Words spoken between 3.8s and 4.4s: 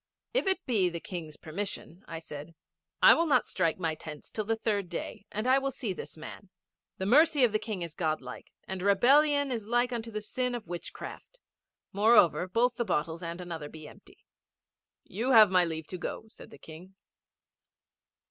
tents